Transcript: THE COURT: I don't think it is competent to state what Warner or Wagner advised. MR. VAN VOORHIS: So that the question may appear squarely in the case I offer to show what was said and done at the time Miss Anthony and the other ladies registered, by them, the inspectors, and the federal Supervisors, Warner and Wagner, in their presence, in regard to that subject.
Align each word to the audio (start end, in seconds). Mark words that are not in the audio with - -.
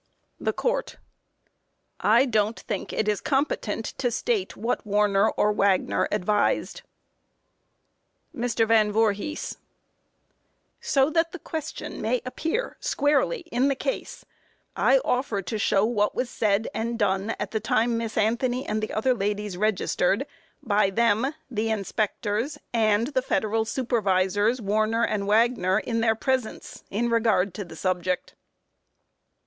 THE 0.39 0.51
COURT: 0.51 0.97
I 1.99 2.25
don't 2.25 2.59
think 2.59 2.91
it 2.91 3.07
is 3.07 3.21
competent 3.21 3.85
to 3.99 4.09
state 4.09 4.57
what 4.57 4.83
Warner 4.83 5.29
or 5.29 5.51
Wagner 5.51 6.07
advised. 6.11 6.81
MR. 8.35 8.67
VAN 8.67 8.91
VOORHIS: 8.91 9.57
So 10.79 11.11
that 11.11 11.33
the 11.33 11.37
question 11.37 12.01
may 12.01 12.19
appear 12.25 12.77
squarely 12.79 13.41
in 13.51 13.67
the 13.67 13.75
case 13.75 14.25
I 14.75 14.97
offer 15.05 15.43
to 15.43 15.59
show 15.59 15.85
what 15.85 16.15
was 16.15 16.31
said 16.31 16.67
and 16.73 16.97
done 16.97 17.35
at 17.39 17.51
the 17.51 17.59
time 17.59 17.95
Miss 17.95 18.17
Anthony 18.17 18.65
and 18.65 18.81
the 18.81 18.93
other 18.93 19.13
ladies 19.13 19.55
registered, 19.55 20.25
by 20.63 20.89
them, 20.89 21.35
the 21.51 21.69
inspectors, 21.69 22.57
and 22.73 23.09
the 23.09 23.21
federal 23.21 23.65
Supervisors, 23.65 24.59
Warner 24.59 25.05
and 25.05 25.27
Wagner, 25.27 25.77
in 25.77 25.99
their 25.99 26.15
presence, 26.15 26.83
in 26.89 27.11
regard 27.11 27.53
to 27.53 27.63
that 27.65 27.75
subject. 27.75 28.33